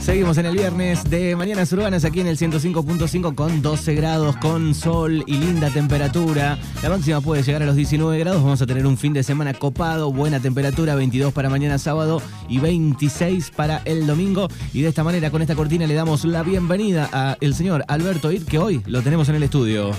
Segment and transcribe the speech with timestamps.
[0.00, 4.74] Seguimos en el viernes de Mañanas Urbanas aquí en el 105.5 con 12 grados, con
[4.74, 6.58] sol y linda temperatura.
[6.82, 8.42] La máxima puede llegar a los 19 grados.
[8.42, 12.58] Vamos a tener un fin de semana copado, buena temperatura, 22 para mañana sábado y
[12.58, 14.48] 26 para el domingo.
[14.72, 18.46] Y de esta manera, con esta cortina, le damos la bienvenida al señor Alberto Ir,
[18.46, 19.92] que hoy lo tenemos en el estudio.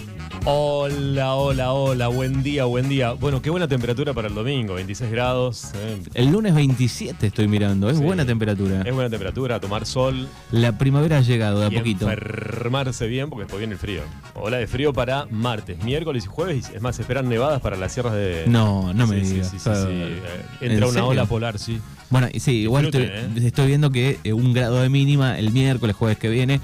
[0.43, 3.11] Hola, hola, hola, buen día, buen día.
[3.11, 5.65] Bueno, qué buena temperatura para el domingo, 26 grados.
[5.75, 6.01] eh.
[6.15, 8.03] El lunes 27 estoy mirando, es Sí.
[8.03, 8.81] buena temperatura.
[8.83, 12.09] Es buena temperatura, tomar sol La primavera ha llegado de a y poquito.
[12.09, 14.01] enfermarse bien porque después viene el frío.
[14.33, 16.71] Ola de frío para martes, miércoles y jueves.
[16.73, 18.45] Es más, esperan nevadas para las sierras de...
[18.47, 19.49] No, no me Sí, sí, digas.
[19.51, 19.87] Sí, sí, sí.
[19.89, 20.21] Eh,
[20.61, 21.07] ¿En Entra una serio?
[21.09, 21.79] ola polar, sí.
[22.09, 25.51] Bueno, y sí, igual estoy, Disfruten, estoy viendo que eh, un grado de mínima el
[25.51, 26.59] miércoles, jueves que viene.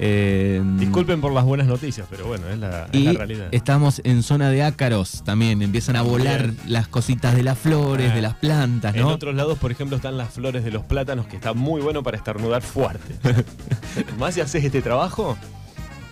[0.00, 3.48] Eh, Disculpen por las buenas noticias, pero bueno, es la, es Y la realidad.
[3.52, 5.60] estamos en zona de ácaros también.
[5.62, 6.58] Empiezan a volar Bien.
[6.66, 8.14] las cositas de las flores, Ah.
[8.14, 11.36] de las plantas, En otros lados, por ejemplo, están las flores de los plátanos, que
[11.36, 13.16] está muy bueno para estornudar fuerte.
[14.18, 15.36] Más si haces este trabajo,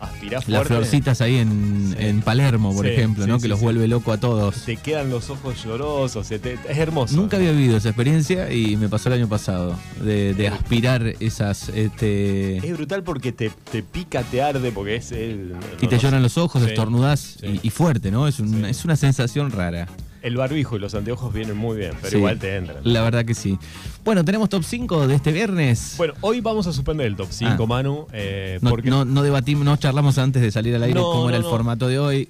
[0.01, 0.53] aspirás fuerte.
[0.53, 2.05] Las florcitas ahí en, Sí.
[2.07, 3.39] en Palermo, por Sí, ejemplo, sí, ¿no?
[3.39, 4.63] que los vuelve loco a todos.
[4.65, 7.17] Te quedan los ojos llorosos, te- es hermoso.
[7.17, 11.69] Nunca había vivido esa experiencia y me pasó el año pasado de, de aspirar esas
[11.71, 15.55] este, Es brutal porque te, te pica, te arde, porque es el.
[15.81, 18.27] y te no lloran los ojos, estornudás y, y fuerte, ¿no?
[18.29, 19.87] Es, un- es una sensación rara.
[20.27, 22.17] El barbijo y los anteojos vienen muy bien, pero Sí.
[22.17, 22.79] igual te entran.
[22.83, 23.57] La verdad que sí.
[24.05, 25.95] Bueno, tenemos top 5 de este viernes.
[25.99, 27.67] Bueno, hoy vamos a suspender el top 5, Ah.
[27.67, 31.13] Manu, eh, no, porque no, no debatimos, no charlamos antes de salir al aire No,
[31.13, 32.29] cómo era el formato de hoy.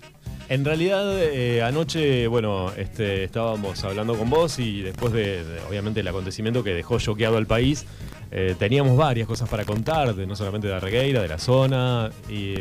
[0.51, 6.01] en realidad eh, anoche, bueno, este, estábamos hablando con vos y después de, de, obviamente,
[6.01, 7.87] el acontecimiento que dejó choqueado al país,
[8.31, 12.11] eh, teníamos varias cosas para contar, de, no solamente de la Regueira, de la zona,
[12.29, 12.57] y-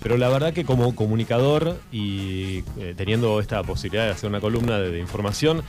[0.00, 4.78] pero la verdad que como comunicador y eh, teniendo esta posibilidad de hacer una columna
[4.78, 5.62] de, información,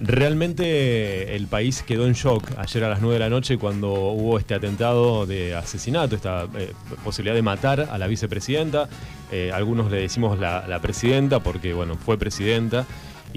[0.00, 4.38] realmente el país quedó en shock ayer a las 9 de la noche cuando hubo
[4.38, 6.72] este atentado de asesinato, esta eh,
[7.04, 8.88] posibilidad de matar a la vicepresidenta.
[9.30, 12.86] Eh, algunos le decimos la, la presidenta porque, bueno, fue presidenta.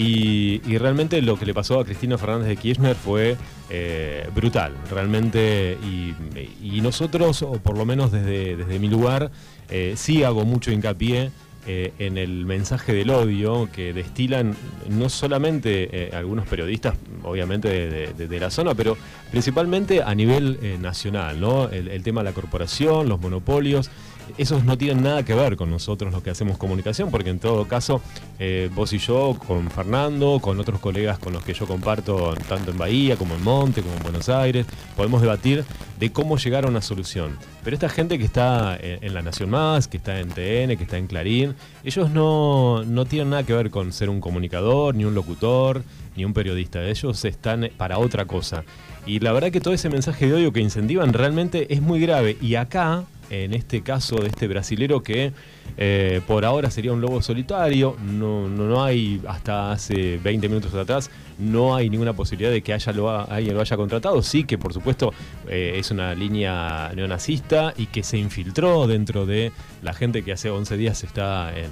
[0.01, 3.35] Y, realmente lo que le pasó a Cristina Fernández de Kirchner fue
[3.69, 5.77] eh, brutal, realmente.
[5.83, 9.29] Y, nosotros, o por lo menos desde, desde mi lugar,
[9.69, 11.31] eh, sí hago mucho hincapié
[11.67, 14.55] eh, en el mensaje del odio que destilan
[14.87, 18.95] no solamente algunos periodistas, obviamente de, la zona, pero
[19.29, 21.67] principalmente a nivel nacional, ¿no?
[21.67, 23.91] El tema de la corporación, los monopolios.
[24.37, 27.67] Esos no tienen nada que ver con nosotros los que hacemos comunicación, porque en todo
[27.67, 28.01] caso,
[28.39, 32.71] eh, vos y yo, con Fernando, con otros colegas con los que yo comparto, tanto
[32.71, 35.65] en Bahía como en Monte, como en Buenos Aires, podemos debatir
[35.99, 37.37] de cómo llegar a una solución.
[37.63, 40.83] Pero esta gente que está en, en La Nación Más, que está en TN, que
[40.83, 45.05] está en Clarín, ellos no, no tienen nada que ver con ser un comunicador, ni
[45.05, 45.83] un locutor,
[46.15, 46.83] ni un periodista.
[46.83, 48.63] Ellos están para otra cosa.
[49.05, 52.37] Y la verdad que todo ese mensaje de odio que incentivan realmente es muy grave.
[52.41, 55.33] Y acá, en este caso de este brasilero que
[55.77, 60.73] eh, por ahora sería un lobo solitario, no, no, no hay, hasta hace 20 minutos
[60.73, 62.91] atrás, no hay ninguna posibilidad de que haya
[63.29, 64.21] alguien lo haya contratado.
[64.21, 65.13] Sí que, por supuesto,
[65.47, 69.51] eh, es una línea neonazista y que se infiltró dentro de
[69.81, 71.69] la gente que hace 11 días está en,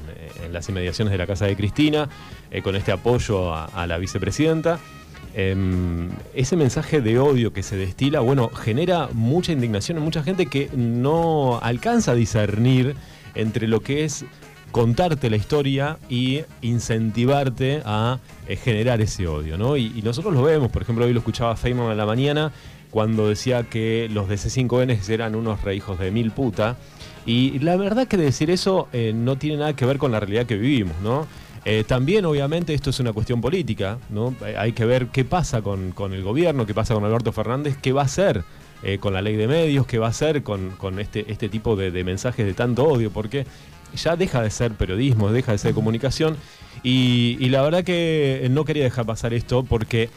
[0.54, 2.08] las inmediaciones de la casa de Cristina,
[2.52, 4.80] eh, con este apoyo a la vicepresidenta.
[5.40, 10.48] Em, ese mensaje de odio que se destila, bueno, genera mucha indignación en mucha gente
[10.48, 12.96] que no alcanza a discernir
[13.36, 14.26] entre lo que es
[14.72, 19.78] contarte la historia y incentivarte a eh, generar ese odio, ¿no?
[19.78, 22.52] Y, nosotros lo vemos, por ejemplo, hoy lo escuchaba Feynman en la mañana
[22.90, 26.78] cuando decía que los de C5N eran unos rehijos de mil puta.
[27.28, 30.48] Y la verdad que decir eso eh, no tiene nada que ver con la realidad
[30.48, 31.28] que vivimos, ¿no?
[31.70, 34.34] Eh, también, obviamente, esto es una cuestión política, ¿no?
[34.46, 37.76] Eh, hay que ver qué pasa con, con el gobierno, qué pasa con Alberto Fernández,
[37.82, 38.46] qué va a hacer
[38.84, 41.76] eh, con la ley de medios, qué va a hacer con, con este, este tipo
[41.76, 43.46] de, mensajes de tanto odio, porque
[43.98, 46.38] ya deja de ser periodismo, deja de ser comunicación.
[46.84, 50.10] Y, y la verdad que no quería dejar pasar esto porque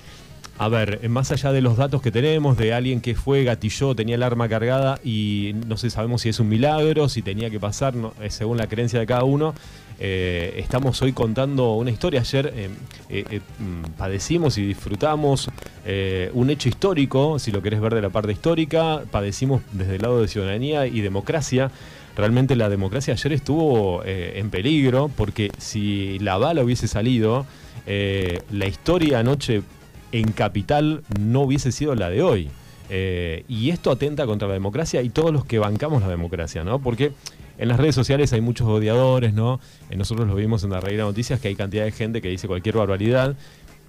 [0.63, 4.17] a ver, más allá de los datos que tenemos de alguien que fue, gatilló, tenía
[4.17, 7.95] el arma cargada y no sé, sabemos si es un milagro, si tenía que pasar,
[8.21, 9.55] eh, según la creencia de cada uno.
[9.99, 12.21] eh, estamos hoy contando una historia.
[12.21, 12.69] Ayer eh,
[13.09, 15.49] eh, eh, mm, padecimos y disfrutamos
[15.87, 20.03] eh, un hecho histórico, si lo querés ver de la parte histórica, padecimos desde el
[20.03, 21.71] lado de ciudadanía y democracia.
[22.17, 27.47] Realmente la democracia ayer estuvo eh, en peligro porque si la bala hubiese salido,
[27.87, 29.63] eh, la historia anoche
[30.13, 32.51] en Capital no hubiese sido la de hoy.
[32.93, 36.81] Eh, y esto atenta contra la democracia y todos los que bancamos la democracia, ¿no?
[36.81, 37.13] Porque
[37.57, 39.61] en las redes sociales hay muchos odiadores, ¿no?
[39.91, 42.49] Eh, nosotros lo vimos en la Reina Noticias que hay cantidad de gente que dice
[42.49, 43.37] cualquier barbaridad.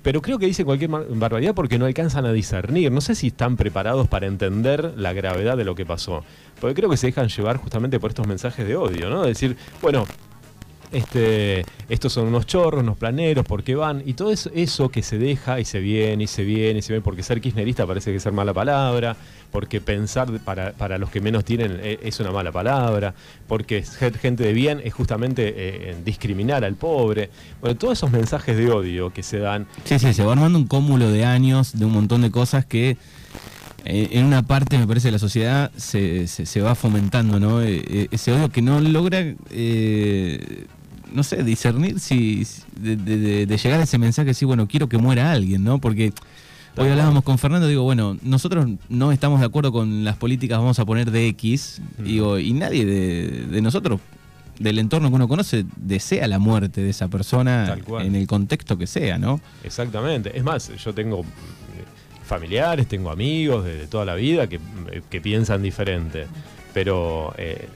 [0.04, 2.92] pero creo que dice cualquier barbaridad porque no alcanzan a discernir.
[2.92, 6.24] No sé si están preparados para entender la gravedad de lo que pasó.
[6.60, 9.24] Porque creo que se dejan llevar justamente por estos mensajes de odio, ¿no?
[9.24, 10.06] Decir, bueno,
[10.92, 14.04] este, estos son unos chorros, unos planeros, ¿por qué van?
[14.06, 16.94] Y todo eso, eso que se deja y se viene y se viene y se
[16.94, 19.16] viene, porque ser kirchnerista parece que es ser mala palabra,
[19.52, 23.14] porque pensar para, para los que menos tienen eh, es una mala palabra,
[23.48, 27.30] porque ser gente de bien es justamente eh, discriminar al pobre.
[27.62, 29.68] Bueno, todos esos mensajes de odio que se dan.
[29.86, 32.98] Sí, sí, se va armando un cúmulo de años, de un montón de cosas que
[33.86, 37.62] eh, en una parte, me parece, de la sociedad se, se, va fomentando, ¿no?
[37.62, 39.24] ese odio que no logra
[41.12, 42.46] no sé, discernir si
[42.80, 45.80] de, llegar a ese mensaje, sí, bueno, quiero que muera alguien, ¿no?
[45.80, 46.14] Porque
[46.78, 50.80] hoy hablábamos con Fernando, digo, bueno, nosotros no estamos de acuerdo con las políticas, vamos
[50.80, 54.00] a poner de X, digo, y nadie de, nosotros,
[54.60, 58.88] del entorno que uno conoce, desea la muerte de esa persona en el contexto que
[58.88, 59.42] sea, ¿no?
[59.64, 60.38] Exactamente.
[60.38, 61.24] Es más, yo tengo
[62.26, 64.60] familiares, tengo amigos de, toda la vida que,
[65.22, 66.28] piensan diferente,
[66.74, 67.34] pero...
[67.38, 67.68] Eh,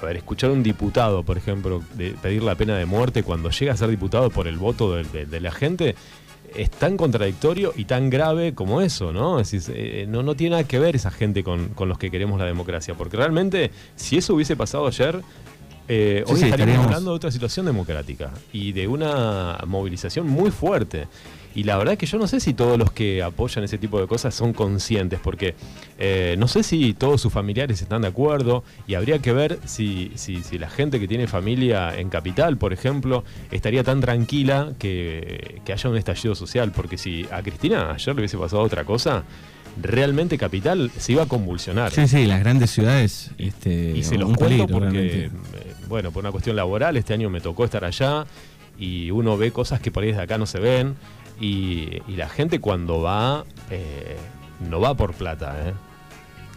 [0.00, 3.50] a ver, escuchar a un diputado, por ejemplo, de pedir la pena de muerte cuando
[3.50, 5.94] llega a ser diputado por el voto de, la gente,
[6.54, 9.40] es tan contradictorio y tan grave como eso, ¿no?
[9.40, 12.38] Es decir, eh, no, no tiene nada que ver esa gente con, los que queremos
[12.38, 15.20] la democracia, porque realmente, si eso hubiese pasado ayer,
[15.88, 21.08] eh, hoy estaríamos hablando de otra situación democrática y de una movilización muy fuerte.
[21.54, 24.00] Y la verdad es que yo no sé si todos los que apoyan ese tipo
[24.00, 25.54] de cosas son conscientes, porque
[25.98, 30.12] eh, no sé si todos sus familiares están de acuerdo y habría que ver si,
[30.14, 35.90] si, la gente que tiene familia en capital, por ejemplo, estaría tan tranquila que, haya
[35.90, 39.24] un estallido social, porque si a Cristina ayer le hubiese pasado otra cosa,
[39.80, 41.92] realmente Capital se iba a convulsionar.
[41.92, 43.30] Sí, sí, las grandes ciudades.
[43.38, 45.30] Este, y se los cuento porque, eh,
[45.88, 48.26] bueno, por una cuestión laboral, este año me tocó estar allá
[48.78, 50.94] y uno ve cosas que por ahí desde acá no se ven.
[51.40, 54.16] Y, la gente cuando va, eh,
[54.68, 55.54] no va por plata.
[55.68, 55.72] ¿eh?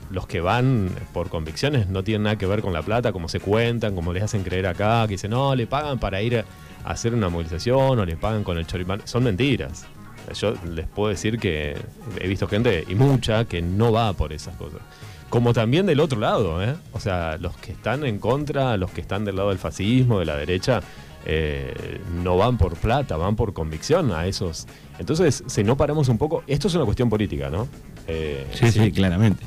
[0.10, 3.39] Los que van por convicciones no tienen nada que ver con la plata, como se
[3.39, 6.45] cuentan, como les hacen creer acá, que dicen, no, le pagan para ir a
[6.92, 9.01] hacer una movilización o le pagan con el choripán.
[9.06, 9.86] Son mentiras.
[10.33, 11.78] Yo les puedo decir que
[12.19, 14.81] he visto gente, y mucha, que no va por esas cosas.
[15.30, 16.75] Como también del otro lado, ¿eh?
[16.92, 20.25] O sea, los que están en contra, los que están del lado del fascismo, de
[20.25, 20.81] la derecha,
[21.25, 24.68] eh, no van por plata, van por convicción a esos.
[25.00, 27.68] Entonces, si no paramos un poco, esto es una cuestión política, ¿no?
[28.07, 29.44] Eh, sí, sí, claramente.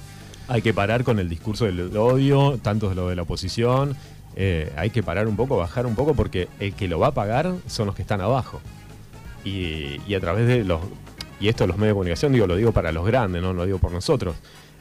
[0.49, 3.97] Hay que parar con el discurso del odio, tanto de lo de la oposición.
[4.37, 7.15] Eh, hay que parar un poco, bajar un poco, porque el que lo va a
[7.15, 8.61] pagar son los que están abajo.
[9.45, 10.81] Y, y a través de los.
[11.41, 13.79] Y esto los medios de comunicación, digo, lo digo para los grandes, no lo digo
[13.79, 14.37] por nosotros.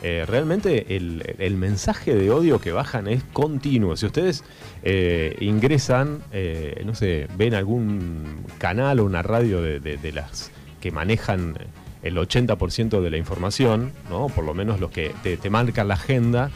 [0.05, 3.95] Eh, realmente el, mensaje de odio que bajan es continuo.
[3.95, 4.43] Si ustedes
[4.83, 10.51] eh, ingresan, eh, no sé, ven algún canal o una radio de, las
[10.81, 11.55] que manejan
[12.01, 14.27] el 80% de la información, ¿no?
[14.27, 16.51] por lo menos los que te, marcan la agenda,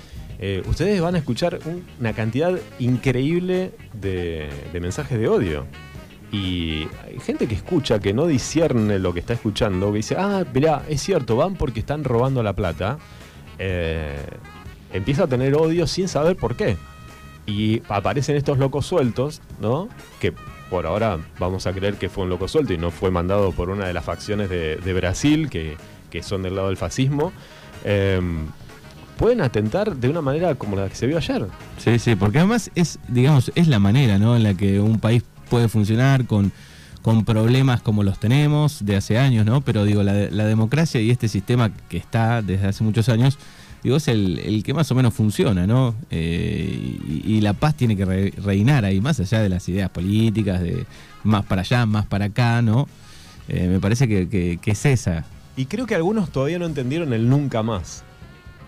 [0.66, 1.60] ustedes van a escuchar
[2.02, 5.66] una cantidad increíble de, de mensajes de odio.
[6.34, 10.44] Y hay gente que escucha, que no discierne lo que está escuchando, que dice, ah,
[10.54, 13.00] mirá, es cierto, van porque están robando la plata
[13.60, 14.16] eh,
[14.94, 16.78] empieza a tener odio sin saber por qué.
[17.46, 19.88] Y aparecen estos locos sueltos, ¿no?
[20.20, 20.34] Que
[20.70, 23.70] por ahora vamos a creer que fue un loco suelto y no fue mandado por
[23.70, 25.78] una de las facciones de, Brasil, que,
[26.22, 27.32] son del lado del fascismo.
[27.86, 28.48] Em,
[29.18, 31.46] pueden atentar de una manera como la que se vio ayer.
[31.78, 34.36] Sí, sí, porque además es, digamos, es la manera, ¿no?
[34.36, 36.52] En la que un país puede funcionar con
[37.08, 39.62] con problemas como los tenemos de hace años, ¿no?
[39.62, 43.40] Pero digo, la, democracia y este sistema que está desde hace muchos años,
[43.82, 45.96] digo, es el, que más o menos funciona, ¿no?
[46.12, 50.86] Eh, y, la paz tiene que reinar ahí, más allá de las ideas políticas, de
[51.24, 52.90] más para allá, más para acá, ¿no?
[53.48, 55.24] Eh, me parece que, que es esa.
[55.56, 58.04] Y creo que algunos todavía no entendieron el nunca más,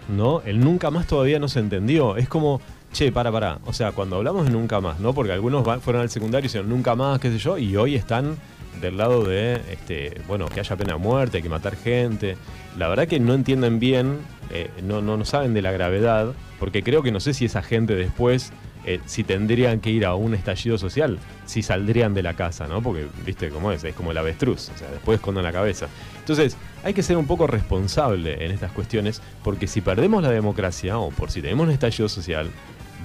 [0.08, 0.43] ¿no?
[0.43, 2.15] El nunca más todavía no se entendió.
[2.15, 2.62] Es como
[2.93, 3.60] che, para, para.
[3.65, 5.13] O sea, cuando hablamos de nunca más, ¿no?
[5.13, 8.38] Porque algunos fueron al secundario y dijeron nunca más, qué sé yo, y hoy están
[8.81, 12.38] del lado de, este, bueno, que haya pena de muerte, hay que matar gente.
[12.77, 14.19] La verdad que no entienden bien,
[14.51, 17.62] eh, no, no, no saben de la gravedad, porque creo que no sé si esa
[17.62, 18.53] gente después
[18.86, 22.81] eh, si tendrían que ir a un estallido social, si saldrían de la casa, ¿no?
[22.81, 25.88] Porque, viste cómo es, es como el avestruz, o sea, después esconden la cabeza.
[26.17, 30.98] Entonces, hay que ser un poco responsable en estas cuestiones, porque si perdemos la democracia,
[30.98, 32.50] o por si tenemos un estallido social,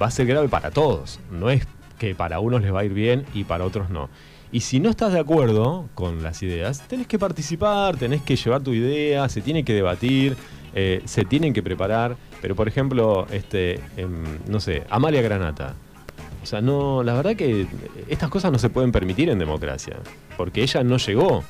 [0.00, 1.20] va a ser grave para todos.
[1.30, 1.66] No es
[1.98, 4.08] que para unos les va a ir bien y para otros no.
[4.52, 8.62] Y si no estás de acuerdo con las ideas, tenés que participar, tenés que llevar
[8.62, 10.36] tu idea, se tiene que debatir,
[10.74, 12.16] eh, se tienen que preparar.
[12.40, 15.74] Pero por ejemplo, este, em, no sé, Amalia Granata.
[16.42, 17.66] O sea, no, la verdad que
[18.08, 19.96] estas cosas no se pueden permitir en democracia,
[20.36, 21.42] porque ella no llegó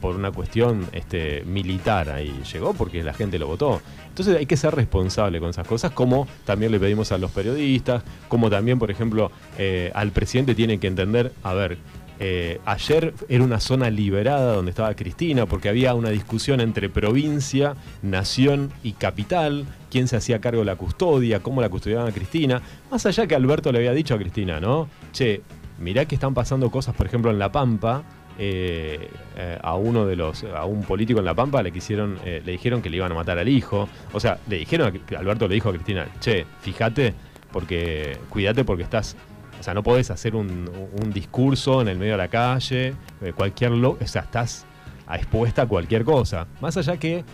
[0.00, 3.80] por una cuestión este, militar ahí, llegó porque la gente lo votó.
[4.08, 8.02] Entonces hay que ser responsable con esas cosas, como también le pedimos a los periodistas,
[8.28, 11.78] como también, por ejemplo, eh, al presidente tiene que entender, a ver,
[12.22, 17.76] eh, ayer era una zona liberada donde estaba Cristina, porque había una discusión entre provincia,
[18.02, 22.60] nación y capital, quién se hacía cargo de la custodia, cómo la custodiaban a Cristina,
[22.90, 24.86] más allá que Alberto le había dicho a Cristina, ¿no?
[25.12, 25.40] Che,
[25.78, 28.02] mirá que están pasando cosas, por ejemplo, en La Pampa,
[28.38, 32.40] eh, eh, a uno de los a un político en La Pampa le quisieron le
[32.40, 35.68] dijeron que le iban a matar al hijo o sea le dijeron Alberto le dijo
[35.68, 37.14] a Cristina che fíjate
[37.52, 39.16] porque cuídate porque estás
[39.60, 40.70] o sea, no podés hacer un,
[41.12, 44.64] discurso en el medio de la calle, eh, cualquier lo, o sea, estás
[45.12, 46.46] expuesta a cualquier cosa.
[46.62, 47.24] Más allá que,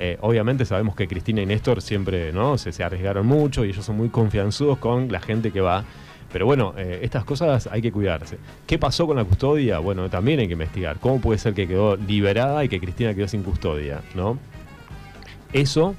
[0.00, 2.58] eh, obviamente sabemos que Cristina y Néstor siempre ¿no?
[2.58, 5.84] se, arriesgaron mucho y ellos son muy confianzudos con la gente que va.
[6.32, 8.38] Pero bueno, eh, estas cosas hay que cuidarse.
[8.66, 9.78] ¿Qué pasó con la custodia?
[9.78, 10.98] Bueno, también hay que investigar.
[10.98, 14.02] ¿Cómo puede ser que quedó liberada y que Cristina quedó sin custodia?
[14.14, 14.38] ¿no?
[15.52, 15.94] Eso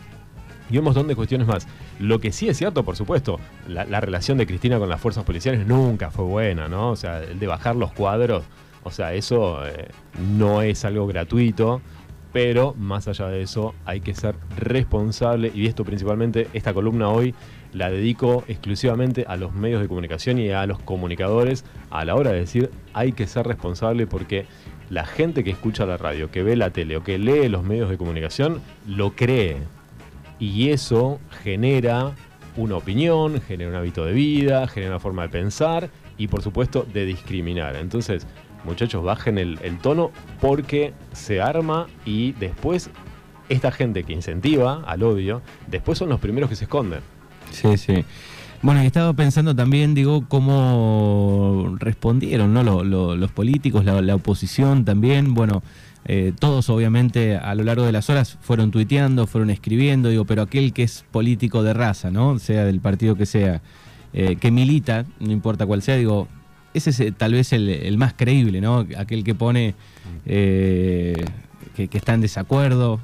[0.69, 1.67] y un montón de cuestiones más.
[1.99, 5.65] Lo que sí es cierto, por supuesto, la, relación de Cristina con las fuerzas policiales
[5.65, 6.91] nunca fue buena, ¿no?
[6.91, 8.43] O sea, el de bajar los cuadros,
[8.83, 9.89] o sea, eso eh,
[10.35, 11.81] no es algo gratuito,
[12.37, 17.33] pero más allá de eso hay que ser responsable y esto principalmente, esta columna hoy
[17.73, 22.31] la dedico exclusivamente a los medios de comunicación y a los comunicadores a la hora
[22.31, 24.45] de decir hay que ser responsable porque
[24.91, 27.89] la gente que escucha la radio, que ve la tele o que lee los medios
[27.89, 29.57] de comunicación, lo cree
[30.37, 32.11] y eso genera
[32.55, 35.89] una opinión, genera un hábito de vida, genera una forma de pensar
[36.19, 37.77] y por supuesto de discriminar.
[37.77, 38.27] Entonces,
[38.67, 42.91] muchachos, bajen el, tono porque se arma y después
[43.49, 46.99] esta gente que incentiva al odio, después son los primeros que se esconden.
[47.51, 48.03] Sí, sí.
[48.61, 52.63] Bueno, he estado pensando también, digo, cómo respondieron ¿no?
[52.83, 55.33] los políticos, la, oposición también.
[55.33, 55.63] Bueno,
[56.05, 60.41] eh, todos obviamente a lo largo de las horas fueron tuiteando, fueron escribiendo, digo, pero
[60.41, 62.39] aquel que es político de raza, ¿no?
[62.39, 63.61] Sea del partido que sea,
[64.13, 66.27] eh, que milita, no importa cuál sea, digo,
[66.77, 68.85] ese es eh, tal vez el, más creíble, ¿no?
[68.97, 69.75] Aquel que pone
[70.25, 71.25] que,
[71.75, 72.99] está en desacuerdo,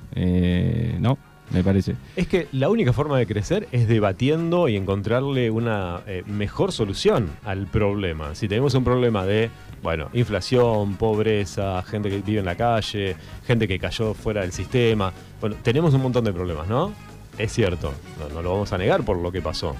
[0.99, 1.17] ¿no?
[1.51, 1.95] Me parece.
[2.15, 7.67] Es que la única forma de crecer es debatiendo y encontrarle una mejor solución al
[7.67, 8.33] problema.
[8.33, 9.51] Si tenemos un problema de
[9.83, 15.11] bueno, inflación, pobreza, gente que vive en la calle, gente que cayó fuera del sistema.
[15.41, 16.93] Bueno, tenemos un montón de problemas, ¿no?
[17.37, 17.93] Es cierto,
[18.33, 19.75] no, lo vamos a negar por lo que pasó.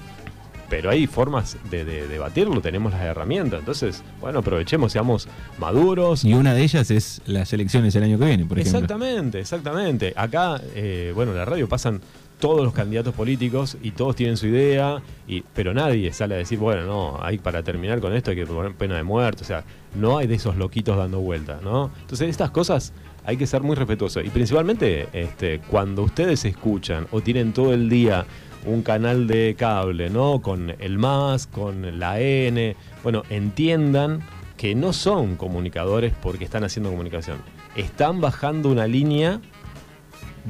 [0.68, 3.60] Pero hay formas de, debatirlo, tenemos las herramientas.
[3.60, 5.28] Entonces, bueno, aprovechemos, seamos
[5.58, 6.24] maduros.
[6.24, 8.80] Y una de ellas es las elecciones el año que viene, por ejemplo.
[8.80, 10.12] Exactamente, exactamente.
[10.16, 12.00] Acá, eh, bueno, en la radio pasan
[12.38, 16.58] todos los candidatos políticos y todos tienen su idea, y, pero nadie sale a decir,
[16.58, 19.64] bueno, no, hay para terminar con esto hay que poner pena de muerte, o sea,
[19.94, 21.90] no hay de esos loquitos dando vueltas, ¿no?
[22.02, 22.92] Entonces estas cosas
[23.24, 27.88] hay que ser muy respetuosos y principalmente este, cuando ustedes escuchan o tienen todo el
[27.88, 28.26] día
[28.66, 30.40] un canal de cable, ¿no?
[30.40, 34.22] Con el MAS, con la N, bueno, entiendan
[34.56, 37.38] que no son comunicadores porque están haciendo comunicación.
[37.76, 39.40] Están bajando una línea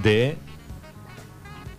[0.02, 0.37] de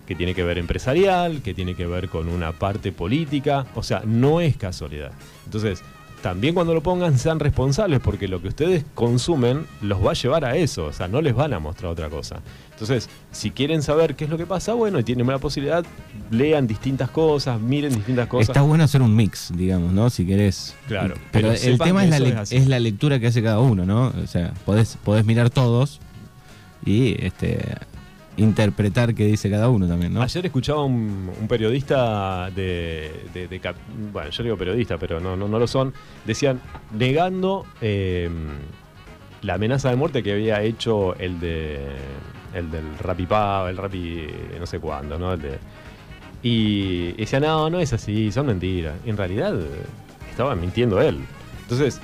[0.06, 4.04] que tiene que ver empresarial, que tiene que ver con una parte política, o sea,
[4.06, 5.12] no es casualidad.
[5.46, 5.84] Entonces,
[6.26, 10.44] también cuando lo pongan sean responsables porque lo que ustedes consumen los va a llevar
[10.44, 12.42] a eso, o sea, no les van a mostrar otra cosa.
[12.72, 15.86] Entonces, si quieren saber qué es lo que pasa, bueno, y tienen la posibilidad,
[16.32, 18.50] lean distintas cosas, miren distintas cosas.
[18.50, 20.10] Está bueno hacer un mix, digamos, ¿no?
[20.10, 20.74] Si querés.
[20.88, 21.14] Claro.
[21.32, 24.08] Pero, el tema es la, es la, lectura que hace cada uno, ¿no?
[24.08, 26.00] O sea, podés, podés mirar todos
[26.84, 27.60] y este
[28.38, 30.22] interpretar qué dice cada uno también, ¿no?
[30.22, 33.60] Ayer escuchaba un, un periodista de,
[34.12, 35.94] Bueno, yo digo periodista, pero no, no, no lo son.
[36.26, 36.62] Decían,
[36.92, 38.30] negando eh,
[39.42, 41.80] la amenaza de muerte que había hecho el de
[42.54, 44.28] el del Rapipá, el Rapi
[44.58, 45.34] no sé cuándo, ¿no?
[45.34, 45.60] El de,
[46.42, 48.94] y decía, no, no es así, son mentiras.
[49.06, 49.56] En realidad
[50.30, 51.20] estaba mintiendo él.
[51.64, 52.00] Entonces,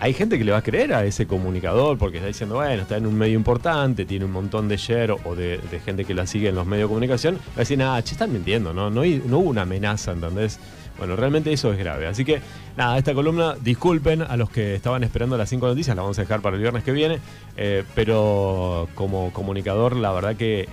[0.00, 2.96] hay gente que le va a creer a ese comunicador porque está diciendo, bueno, está
[2.96, 6.48] en un medio importante, tiene un montón de share o de, gente que la sigue
[6.48, 7.36] en los medios de comunicación.
[7.36, 8.90] Va a decir, nada, che, están mintiendo, ¿no?
[8.90, 10.60] No, hubo una amenaza, ¿entendés?
[10.98, 12.06] Bueno, realmente eso es grave.
[12.06, 12.40] Así que,
[12.76, 16.22] nada, esta columna, disculpen a los que estaban esperando las cinco noticias, la vamos a
[16.22, 17.18] dejar para el viernes que viene,
[17.56, 20.68] eh, pero como comunicador, la verdad que eh,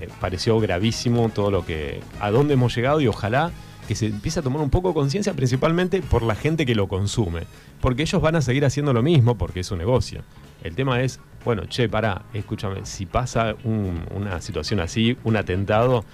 [0.00, 3.50] eh, pareció gravísimo todo lo que, a dónde hemos llegado y ojalá
[3.86, 7.42] que se empiece a tomar un poco conciencia principalmente por la gente que lo consume.
[7.80, 10.22] Porque ellos van a seguir haciendo lo mismo porque es un negocio.
[10.62, 16.04] El tema es, bueno, che, pará, escúchame, si pasa una situación así, un atentado,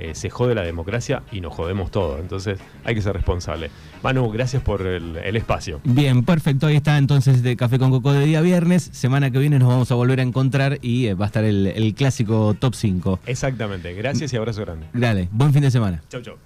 [0.00, 2.18] eh, se jode la democracia y nos jodemos todo.
[2.18, 3.70] Entonces hay que ser responsable.
[4.02, 5.80] Manu, gracias por el, espacio.
[5.84, 6.66] Bien, perfecto.
[6.66, 8.88] Ahí está entonces de Café con Coco de día viernes.
[8.92, 11.66] Semana que viene nos vamos a volver a encontrar y eh, va a estar el,
[11.66, 13.20] el clásico top 5.
[13.26, 13.92] Exactamente.
[13.92, 14.86] Gracias y abrazo grande.
[14.94, 16.02] Dale, buen fin de semana.
[16.08, 16.36] Chau, chau.